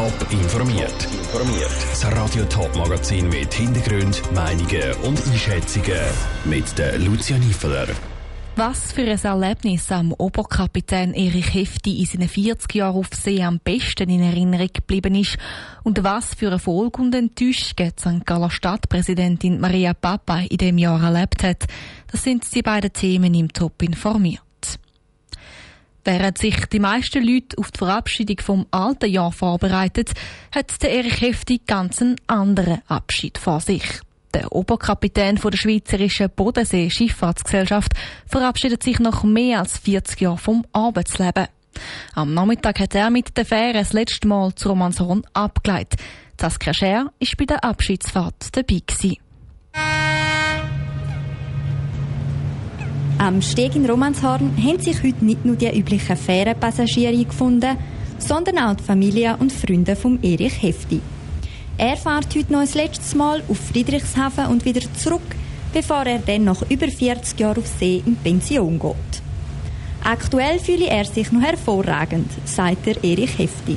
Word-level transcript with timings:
Top 0.00 0.32
informiert. 0.32 1.08
Informiert. 1.12 1.70
Das 1.90 2.06
Radio 2.16 2.42
Top 2.44 2.74
Magazin 2.74 3.28
mit 3.28 3.52
Hintergrund, 3.52 4.22
Meinungen 4.32 4.94
und 5.04 5.18
Einschätzungen 5.26 6.00
mit 6.46 6.78
der 6.78 6.98
Lucia 6.98 7.36
Niefeler. 7.36 7.86
Was 8.56 8.92
für 8.92 9.02
ein 9.02 9.22
Erlebnis 9.22 9.92
am 9.92 10.14
Oberkapitän 10.14 11.12
Erich 11.12 11.52
Hefti 11.52 12.00
in 12.00 12.06
seinen 12.06 12.28
40 12.30 12.76
Jahren 12.76 12.96
auf 12.96 13.08
See 13.12 13.42
am 13.42 13.60
besten 13.62 14.08
in 14.08 14.22
Erinnerung 14.22 14.70
geblieben 14.72 15.16
ist 15.16 15.36
und 15.82 16.02
was 16.02 16.34
für 16.34 16.50
Erfolg 16.50 16.98
und 16.98 17.14
Enttäuschung 17.14 17.90
St. 17.98 18.24
Galler 18.24 18.50
Stadtpräsidentin 18.50 19.60
Maria 19.60 19.92
Papa 19.92 20.38
in 20.48 20.56
dem 20.56 20.78
Jahr 20.78 21.02
erlebt 21.02 21.42
hat, 21.42 21.66
das 22.10 22.24
sind 22.24 22.46
die 22.54 22.62
beiden 22.62 22.94
Themen 22.94 23.34
im 23.34 23.52
Top 23.52 23.82
informiert. 23.82 24.40
Während 26.04 26.38
sich 26.38 26.66
die 26.66 26.80
meisten 26.80 27.22
Leute 27.22 27.58
auf 27.58 27.70
die 27.70 27.78
Verabschiedung 27.78 28.38
vom 28.40 28.66
alten 28.70 29.10
Jahr 29.10 29.32
vorbereiten, 29.32 30.06
hat 30.54 30.82
der 30.82 30.92
Erich 30.92 31.20
Hefti 31.20 31.60
ganz 31.66 32.00
einen 32.00 32.16
anderen 32.26 32.80
Abschied 32.88 33.36
vor 33.36 33.60
sich. 33.60 33.84
Der 34.32 34.52
Oberkapitän 34.52 35.36
der 35.36 35.56
Schweizerischen 35.56 36.30
Bodensee-Schifffahrtsgesellschaft 36.30 37.92
verabschiedet 38.26 38.82
sich 38.82 39.00
nach 39.00 39.24
mehr 39.24 39.58
als 39.58 39.78
40 39.78 40.20
Jahren 40.20 40.38
vom 40.38 40.64
Arbeitsleben. 40.72 41.48
Am 42.14 42.32
Nachmittag 42.32 42.80
hat 42.80 42.94
er 42.94 43.10
mit 43.10 43.36
der 43.36 43.44
Fähre 43.44 43.72
das 43.74 43.92
letzte 43.92 44.28
Mal 44.28 44.54
zu 44.54 44.68
Romanshorn 44.68 45.22
abgeleitet. 45.32 46.00
Saskia 46.40 46.72
Scher 46.72 47.04
war 47.04 47.28
bei 47.38 47.44
der 47.44 47.64
Abschiedsfahrt 47.64 48.56
dabei. 48.56 48.80
Gewesen. 48.86 49.18
Am 53.20 53.42
Steg 53.42 53.76
in 53.76 53.84
Romanshorn 53.84 54.56
haben 54.64 54.80
sich 54.80 55.02
heute 55.02 55.26
nicht 55.26 55.44
nur 55.44 55.54
die 55.54 55.68
üblichen 55.78 56.16
Fährenpassagiere 56.16 57.22
gefunden, 57.22 57.76
sondern 58.18 58.56
auch 58.56 58.74
die 58.74 58.82
Familie 58.82 59.36
und 59.38 59.52
Freunde 59.52 59.94
von 59.94 60.18
Erich 60.22 60.62
Hefti. 60.62 61.02
Er 61.76 61.98
fährt 61.98 62.34
heute 62.34 62.50
noch 62.50 62.60
ein 62.60 62.68
letztes 62.72 63.14
Mal 63.14 63.42
auf 63.46 63.58
Friedrichshafen 63.58 64.46
und 64.46 64.64
wieder 64.64 64.80
zurück, 64.94 65.36
bevor 65.70 66.06
er 66.06 66.20
dann 66.20 66.44
nach 66.44 66.62
über 66.70 66.88
40 66.88 67.38
Jahren 67.38 67.58
auf 67.58 67.66
See 67.78 68.02
in 68.06 68.16
Pension 68.16 68.78
geht. 68.78 69.22
Aktuell 70.02 70.58
fühle 70.58 70.86
er 70.86 71.04
sich 71.04 71.30
noch 71.30 71.42
hervorragend, 71.42 72.30
sagt 72.46 72.86
der 72.86 73.04
Erich 73.04 73.38
Hefti. 73.38 73.76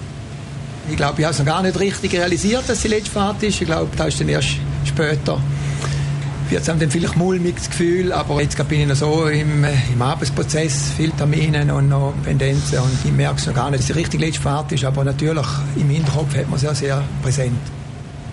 Ich 0.90 0.96
glaube, 0.96 1.20
ich 1.20 1.26
habe 1.26 1.34
es 1.34 1.40
noch 1.40 1.46
gar 1.46 1.64
nicht 1.64 1.78
richtig 1.78 2.14
realisiert, 2.14 2.64
dass 2.66 2.82
die 2.82 2.88
letzte 2.88 3.12
Fahrt 3.12 3.44
ist. 3.44 3.60
Ich 3.60 3.68
glaube, 3.68 3.90
das 3.98 4.08
ist 4.08 4.22
dann 4.22 4.30
erst 4.30 4.56
später. 4.86 5.42
Jetzt 6.54 6.70
haben 6.70 6.80
dann 6.80 6.92
vielleicht 6.92 7.18
mulmiges 7.18 7.68
Gefühl, 7.68 8.12
aber 8.12 8.40
jetzt 8.40 8.56
bin 8.68 8.82
ich 8.82 8.88
noch 8.88 8.96
so 8.96 9.26
im, 9.26 9.66
im 9.92 10.02
Arbeitsprozess, 10.04 10.92
viele 10.96 11.12
Termine 11.14 11.74
und 11.74 11.90
noch 11.90 12.14
Pendenzen 12.24 12.78
und 12.78 12.92
ich 13.04 13.12
merke 13.12 13.38
es 13.40 13.48
noch 13.48 13.56
gar 13.56 13.72
nicht, 13.72 13.80
dass 13.80 13.88
die 13.88 13.94
richtige 13.94 14.24
letzte 14.24 14.44
Fahrt 14.44 14.72
ist, 14.72 14.86
aber 14.86 15.04
natürlich 15.04 15.48
im 15.76 15.90
Hinterkopf 15.90 16.38
hat 16.38 16.48
man 16.52 16.60
sehr, 16.60 16.76
sehr 16.76 17.04
präsent. 17.24 17.58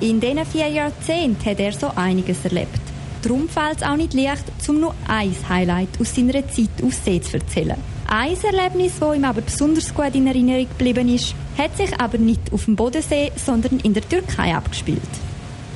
In 0.01 0.21
diesen 0.21 0.45
vier 0.45 0.69
Jahrzehnten 0.69 1.43
hat 1.47 1.61
er 1.61 1.73
so 1.73 1.93
einiges 1.97 2.45
erlebt. 2.45 2.79
Darum 3.23 3.49
fällt 3.49 3.79
es 3.79 3.83
auch 3.83 3.97
nicht 3.97 4.13
leicht, 4.13 4.45
um 4.69 4.81
nur 4.81 4.95
ein 5.09 5.35
Highlight 5.49 5.89
aus 5.99 6.15
seiner 6.15 6.47
Zeit 6.47 6.69
auf 6.85 6.93
See 6.93 7.23
zu 7.23 7.39
erzählen. 7.39 7.79
Ein 8.07 8.37
Erlebnis, 8.43 8.93
das 9.01 9.17
ihm 9.17 9.25
aber 9.25 9.41
besonders 9.41 9.95
gut 9.95 10.15
in 10.15 10.27
Erinnerung 10.27 10.69
geblieben 10.69 11.09
ist, 11.09 11.35
hat 11.57 11.75
sich 11.75 11.99
aber 11.99 12.19
nicht 12.19 12.53
auf 12.53 12.67
dem 12.67 12.77
Bodensee, 12.77 13.33
sondern 13.43 13.81
in 13.81 13.95
der 13.95 14.07
Türkei 14.07 14.55
abgespielt. 14.55 15.01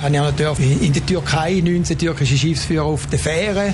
Ich 0.06 0.19
habe 0.19 0.62
in 0.62 0.92
der 0.92 1.06
Türkei 1.06 1.62
19 1.64 1.97
türkische 1.97 2.36
Schiffsführer 2.36 2.84
auf 2.84 3.06
der 3.06 3.19
Fähre 3.19 3.72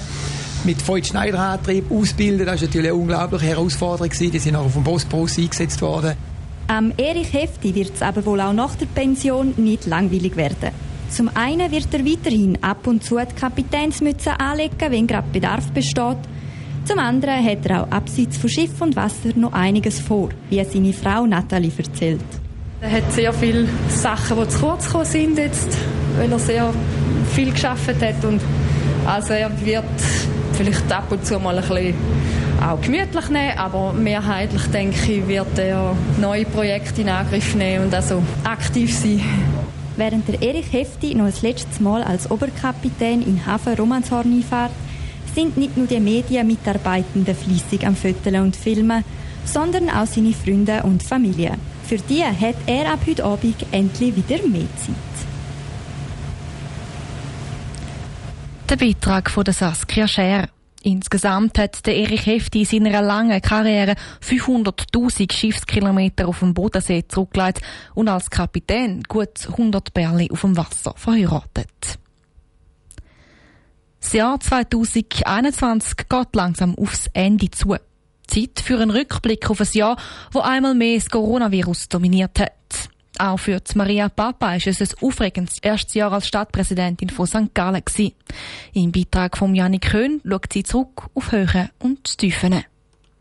mit 0.63 0.87
Voigt 0.87 1.09
Schneiderantrieb 1.09 1.91
ausbilden. 1.91 2.47
Das 2.47 2.61
war 2.61 2.69
natürlich 2.69 2.91
eine 2.91 2.95
unglaubliche 2.95 3.47
Herausforderung. 3.47 4.11
Die 4.11 4.39
sind 4.39 4.55
auch 4.55 4.67
auf 4.67 4.75
dem 4.75 4.85
Bosporus 4.85 5.39
eingesetzt 5.39 5.83
worden. 5.83 6.15
Am 6.69 6.93
Erich 6.97 7.33
Hefti 7.33 7.75
wird 7.75 7.97
es 7.97 8.03
aber 8.03 8.25
wohl 8.25 8.41
auch 8.41 8.53
nach 8.53 8.77
der 8.77 8.87
Pension 8.87 9.55
nicht 9.57 9.87
langweilig 9.87 10.37
werden. 10.37 10.71
Zum 11.09 11.29
einen 11.35 11.73
wird 11.73 11.93
er 11.93 12.07
weiterhin 12.07 12.63
ab 12.63 12.87
und 12.87 13.03
zu 13.03 13.19
die 13.19 13.35
Kapitänsmütze 13.35 14.39
anlegen, 14.39 14.77
wenn 14.79 15.09
gerade 15.09 15.27
Bedarf 15.33 15.73
besteht. 15.73 16.19
Zum 16.85 17.01
anderen 17.01 17.45
hat 17.45 17.67
er 17.67 17.83
auch 17.83 17.91
abseits 17.91 18.37
von 18.37 18.49
Schiff 18.49 18.81
und 18.81 18.95
Wasser 18.95 19.31
noch 19.35 19.53
einiges 19.53 19.99
vor, 19.99 20.29
wie 20.49 20.63
seine 20.63 20.93
Frau 20.93 21.27
Nathalie 21.27 21.73
erzählt. 21.77 22.40
Er 22.83 22.93
hat 22.93 23.13
sehr 23.13 23.33
viele 23.35 23.69
Sachen, 23.91 24.39
die 24.41 24.49
zu 24.49 24.59
kurz 24.59 24.87
gekommen 24.87 25.05
sind 25.05 25.37
jetzt, 25.37 25.69
weil 26.17 26.33
er 26.33 26.39
sehr 26.39 26.73
viel 27.35 27.53
geschafft 27.53 27.89
hat 27.89 28.25
und 28.25 28.41
also 29.07 29.35
er 29.35 29.51
wird 29.65 29.85
vielleicht 30.55 30.91
ab 30.91 31.13
und 31.13 31.27
zu 31.27 31.39
mal 31.39 31.59
ein 31.59 31.61
bisschen 31.61 31.95
auch 32.67 32.81
gemütlich 32.81 33.29
nehmen, 33.29 33.59
aber 33.59 33.93
mehrheitlich 33.93 34.63
denke 34.67 35.13
ich, 35.13 35.29
wird 35.29 35.59
er 35.59 35.95
neue 36.19 36.47
Projekte 36.47 37.03
in 37.03 37.11
Angriff 37.11 37.55
nehmen 37.55 37.85
und 37.85 37.95
also 37.95 38.23
aktiv 38.45 38.97
sein. 38.97 39.21
Während 39.97 40.29
der 40.29 40.41
Erich 40.41 40.73
Hefti 40.73 41.15
noch 41.15 41.27
das 41.27 41.43
letzte 41.43 41.83
Mal 41.83 42.03
als 42.03 42.31
Oberkapitän 42.31 43.21
in 43.21 43.45
Hafen 43.45 43.75
Romanshorn 43.75 44.33
einfährt, 44.33 44.73
sind 45.35 45.59
nicht 45.59 45.77
nur 45.77 45.87
die 45.87 46.01
Medienmitarbeitenden 46.01 47.35
fließig 47.35 47.87
am 47.87 47.95
Foteln 47.95 48.43
und 48.43 48.57
Filmen, 48.57 49.05
sondern 49.45 49.91
auch 49.91 50.07
seine 50.07 50.33
Freunde 50.33 50.83
und 50.83 51.03
Familie. 51.03 51.53
Für 51.91 51.97
die 51.97 52.25
hat 52.25 52.55
er 52.67 52.93
ab 52.93 53.01
heute 53.05 53.25
Abend 53.25 53.67
endlich 53.73 54.15
wieder 54.15 54.47
mehr 54.47 54.69
Zeit. 54.77 54.95
Der 58.69 58.77
Beitrag 58.77 59.29
von 59.29 59.43
der 59.43 59.55
Saskia 59.55 60.07
Scher. 60.07 60.49
Insgesamt 60.85 61.59
hat 61.59 61.85
der 61.85 61.97
Erich 61.97 62.27
Hefti 62.27 62.61
in 62.61 62.65
seiner 62.65 63.03
langen 63.03 63.43
Karriere 63.43 63.97
500.000 64.25 65.33
Schiffskilometer 65.33 66.29
auf 66.29 66.39
dem 66.39 66.55
Bodensee 66.55 67.09
zurückgelegt 67.09 67.61
und 67.97 68.07
als 68.07 68.31
Kapitän 68.31 69.03
gut 69.09 69.49
100 69.49 69.93
Bärli 69.93 70.31
auf 70.31 70.43
dem 70.43 70.57
Wasser 70.57 70.95
verheiratet. 70.97 71.99
Das 74.01 74.13
Jahr 74.13 74.39
2021 74.39 75.97
geht 76.09 76.37
langsam 76.37 76.77
aufs 76.77 77.09
Ende 77.15 77.51
zu. 77.51 77.75
Zeit 78.31 78.61
für 78.65 78.81
einen 78.81 78.91
Rückblick 78.91 79.51
auf 79.51 79.61
ein 79.61 79.69
Jahr, 79.73 79.97
wo 80.33 80.41
einmal 80.41 80.75
mehr 80.75 80.97
das 80.97 81.11
Coronavirus 81.11 81.89
dominiert 81.89 82.39
hat. 82.41 82.53
Auch 83.19 83.39
für 83.39 83.61
Maria 83.75 84.09
Papa 84.09 84.55
ist 84.55 84.67
es 84.67 84.81
ein 84.81 85.07
aufregendes 85.07 85.59
erstes 85.59 85.95
Jahr 85.95 86.13
als 86.13 86.27
Stadtpräsidentin 86.27 87.11
von 87.11 87.27
St. 87.27 87.53
Gallen. 87.53 87.83
Im 88.73 88.93
Beitrag 88.93 89.37
von 89.37 89.55
Janik 89.55 89.91
Köhn 89.91 90.23
schaut 90.27 90.53
sie 90.53 90.63
zurück 90.63 91.11
auf 91.15 91.33
Höhen 91.33 91.69
und 91.81 92.17
Tiefen 92.17 92.65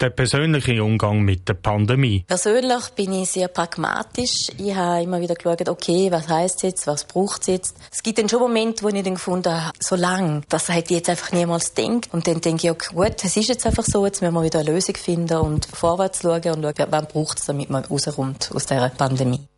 der 0.01 0.09
persönliche 0.09 0.83
Umgang 0.83 1.21
mit 1.21 1.47
der 1.47 1.55
Pandemie? 1.55 2.23
Persönlich 2.27 2.89
bin 2.95 3.13
ich 3.13 3.31
sehr 3.31 3.47
pragmatisch. 3.47 4.47
Ich 4.57 4.75
habe 4.75 5.03
immer 5.03 5.21
wieder 5.21 5.35
geschaut, 5.35 5.67
okay, 5.67 6.11
was 6.11 6.27
heißt 6.27 6.63
jetzt, 6.63 6.87
was 6.87 7.05
braucht 7.05 7.41
es 7.41 7.47
jetzt? 7.47 7.77
Es 7.91 8.03
gibt 8.03 8.17
dann 8.17 8.29
schon 8.29 8.39
Momente, 8.39 8.83
wo 8.83 8.89
ich 8.89 9.03
dann 9.03 9.15
gefunden 9.15 9.53
habe, 9.53 9.77
so 9.79 9.95
lang, 9.95 10.43
das 10.49 10.69
hätte 10.69 10.93
ich 10.93 10.99
jetzt 10.99 11.09
einfach 11.09 11.31
niemals 11.31 11.73
gedacht. 11.73 12.09
Und 12.11 12.27
dann 12.27 12.41
denke 12.41 12.67
ich, 12.67 12.71
okay, 12.71 12.95
gut, 12.95 13.23
es 13.23 13.35
ist 13.37 13.49
jetzt 13.49 13.65
einfach 13.65 13.83
so, 13.83 14.05
jetzt 14.05 14.21
müssen 14.21 14.33
wir 14.33 14.43
wieder 14.43 14.59
eine 14.59 14.71
Lösung 14.71 14.95
finden 14.95 15.37
und 15.37 15.65
vorwärts 15.65 16.21
schauen 16.21 16.35
und 16.35 16.63
schauen, 16.63 16.87
wann 16.89 17.07
braucht 17.07 17.39
es, 17.39 17.45
damit 17.45 17.69
man 17.69 17.83
rauskommt 17.85 18.51
aus 18.53 18.65
dieser 18.65 18.89
Pandemie 18.89 19.48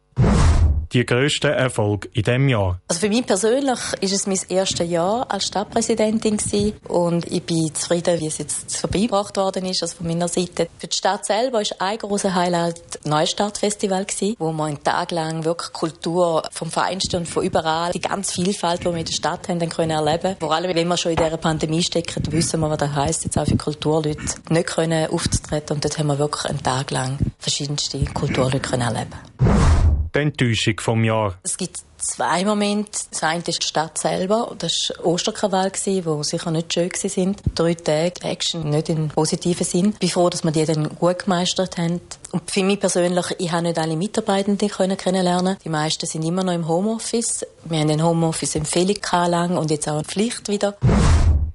die 0.94 1.06
grössten 1.06 1.52
Erfolge 1.52 2.09
in 2.13 2.24
diesem 2.24 2.50
Jahr? 2.50 2.79
Also 2.88 3.02
für 3.02 3.09
mich 3.09 3.25
persönlich 3.25 3.79
ist 4.02 4.13
es 4.13 4.28
mein 4.28 4.40
erstes 4.50 4.90
Jahr 4.90 5.25
als 5.29 5.46
Stadtpräsidentin 5.46 6.38
gewesen 6.38 6.74
und 6.88 7.31
ich 7.31 7.44
bin 7.44 7.74
zufrieden, 7.74 8.19
wie 8.19 8.28
es 8.28 8.38
jetzt 8.38 8.78
vorbeigebracht 8.78 9.38
worden 9.38 9.66
ist, 9.66 9.81
also 9.81 9.97
von 9.97 10.07
meiner 10.07 10.28
Seite. 10.28 10.68
Für 10.78 10.88
die 10.88 10.96
Stadt 10.96 11.25
selber 11.25 11.62
ist 11.62 11.79
ein 11.81 11.97
großer 11.97 12.34
Highlight 12.34 12.81
das 12.94 13.06
Neustartfestival 13.06 14.06
gewesen, 14.06 14.35
wo 14.40 14.52
wir 14.52 14.66
einen 14.66 14.84
Tag 14.84 15.12
lang 15.12 15.44
wirklich 15.46 15.72
Kultur 15.72 16.44
vom 16.52 16.69
Feinsten 16.69 17.18
und 17.18 17.28
von 17.28 17.44
überall, 17.44 17.91
die 17.91 18.02
ganz 18.02 18.34
Vielfalt, 18.34 18.81
die 18.81 18.85
wir 18.85 18.97
in 18.97 19.06
der 19.06 19.13
Stadt 19.13 19.47
haben, 19.50 19.59
dann 19.59 19.69
können 19.69 19.91
erleben. 19.91 20.35
Vor 20.40 20.53
allem, 20.53 20.75
wenn 20.75 20.88
wir 20.88 20.97
schon 20.97 21.12
in 21.12 21.18
dieser 21.18 21.38
Pandemie 21.38 21.84
stecken, 21.84 22.23
wissen 22.31 22.59
wir, 22.59 22.69
was 22.69 22.78
das 22.78 22.96
heisst, 22.96 23.23
jetzt 23.23 23.38
auch 23.38 23.46
für 23.46 23.58
Kulturleute 23.58 24.19
nicht 24.50 24.68
können 24.68 25.09
aufzutreten 25.09 25.75
und 25.75 25.85
dort 25.85 25.97
haben 25.97 26.08
wir 26.08 26.19
wirklich 26.19 26.46
einen 26.46 26.63
Tag 26.63 26.91
lang 26.91 27.18
verschiedenste 27.40 28.03
Kulturleute 28.06 28.59
können 28.59 28.81
erleben 28.81 29.51
die 30.16 30.20
Enttäuschung 30.20 30.80
vom 30.80 31.03
Jahr? 31.03 31.38
Es 31.44 31.58
gibt 31.58 31.78
zwei 31.97 32.44
Momente. 32.44 32.91
Das 33.12 33.24
eine 33.24 33.44
ist 33.46 33.64
die 33.64 33.68
Stadt 33.68 33.97
selber. 33.97 34.56
Das 34.58 34.91
war 34.97 35.06
Osterkrawall, 35.06 35.72
wo 36.03 36.24
sicher 36.24 36.52
nicht 36.52 36.74
schön 36.74 36.91
waren. 36.91 37.35
Drei 37.56 37.74
Tage 37.74 38.24
Action, 38.24 38.70
nicht 38.70 38.90
im 38.90 39.09
positiven 39.09 39.66
Sinn. 39.66 39.90
Ich 39.94 40.00
bin 40.00 40.09
froh, 40.09 40.30
dass 40.30 40.44
wir 40.44 40.52
die 40.52 40.66
dann 40.66 40.90
gut 40.96 41.20
gemeistert 41.20 41.78
haben. 41.78 42.02
Und 42.32 42.50
für 42.50 42.64
mich 42.64 42.80
persönlich, 42.80 43.26
ich 43.40 43.52
habe 43.52 43.64
nicht 43.64 43.78
alle 43.78 43.96
Mitarbeitenden 43.96 44.70
kennenlernen 44.97 45.58
Die 45.64 45.70
meisten 45.70 46.06
sind 46.06 46.24
immer 46.24 46.44
noch 46.44 46.53
im 46.53 46.68
Homeoffice. 46.68 47.46
Wir 47.66 47.80
haben 47.80 47.88
den 47.88 48.03
Homeoffice-Empfehlung 48.03 48.97
lang 49.12 49.58
und 49.58 49.72
jetzt 49.72 49.88
auch 49.88 49.96
eine 49.96 50.03
Pflicht 50.03 50.47
wieder 50.50 50.78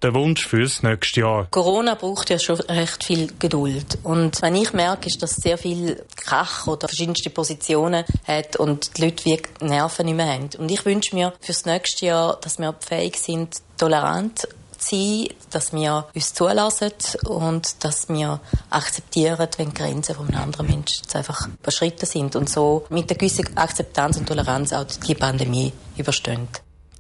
der 0.02 0.14
Wunsch 0.14 0.46
fürs 0.46 0.82
nächste 0.82 1.20
Jahr? 1.20 1.46
Corona 1.50 1.94
braucht 1.94 2.31
ja 2.31 2.38
schon 2.38 2.60
recht 2.60 3.04
viel 3.04 3.32
Geduld. 3.38 3.98
Und 4.02 4.40
was 4.43 4.52
ich 4.52 4.72
merke, 4.72 5.08
ist, 5.08 5.22
dass 5.22 5.37
sehr 5.37 5.58
viel 5.58 6.02
Krach 6.16 6.66
oder 6.66 6.88
verschiedenste 6.88 7.31
Positionen 7.31 8.04
hat 8.26 8.56
und 8.56 8.96
die 8.96 9.04
Leute 9.04 9.25
wie 9.25 9.43
Nerven 9.60 10.06
nicht 10.06 10.16
mehr 10.16 10.32
haben. 10.32 10.50
Und 10.58 10.70
ich 10.70 10.84
wünsche 10.84 11.14
mir 11.14 11.32
fürs 11.40 11.64
nächste 11.64 12.06
Jahr, 12.06 12.38
dass 12.40 12.58
wir 12.58 12.75
fähig 12.81 13.16
sind, 13.16 13.56
tolerant 13.78 14.48
sein, 14.78 15.28
dass 15.50 15.72
wir 15.72 16.06
uns 16.14 16.34
zulassen 16.34 16.92
und 17.25 17.84
dass 17.84 18.08
wir 18.08 18.40
akzeptieren, 18.70 19.49
wenn 19.56 19.70
die 19.70 19.75
Grenzen 19.75 20.14
von 20.14 20.28
einem 20.28 20.42
anderen 20.42 20.66
Menschen 20.66 21.04
einfach 21.14 21.49
überschritten 21.49 22.06
sind 22.06 22.37
und 22.37 22.49
so 22.49 22.87
mit 22.90 23.10
einer 23.10 23.19
gewissen 23.19 23.56
Akzeptanz 23.56 24.16
und 24.19 24.28
Toleranz 24.28 24.72
auch 24.72 24.84
die 24.84 25.14
Pandemie 25.14 25.72
überstehen. 25.96 26.49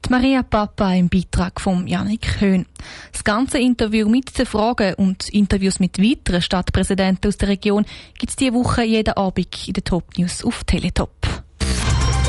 Die 0.06 0.12
Maria 0.12 0.44
Papa 0.44 0.94
im 0.94 1.08
Beitrag 1.08 1.60
von 1.60 1.88
Janik 1.88 2.40
Höhn. 2.40 2.64
Das 3.10 3.24
ganze 3.24 3.58
Interview 3.58 4.08
mit 4.08 4.38
den 4.38 4.46
Fragen 4.46 4.94
und 4.94 5.28
Interviews 5.30 5.80
mit 5.80 6.00
weiteren 6.00 6.42
Stadtpräsidenten 6.42 7.26
aus 7.26 7.38
der 7.38 7.48
Region 7.48 7.84
gibt 8.16 8.30
es 8.30 8.36
diese 8.36 8.54
Woche 8.54 8.84
jeden 8.84 9.14
Abend 9.14 9.66
in 9.66 9.72
den 9.72 9.82
Top 9.82 10.16
News 10.16 10.44
auf 10.44 10.62
Teletop. 10.62 11.10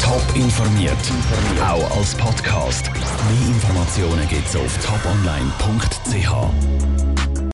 Top 0.01 0.35
informiert, 0.35 0.97
auch 1.61 1.97
als 1.97 2.15
Podcast. 2.15 2.89
Mehr 2.91 3.47
Informationen 3.47 4.27
gibt 4.27 4.47
es 4.47 4.55
auf 4.55 4.75
toponline.ch. 4.83 6.96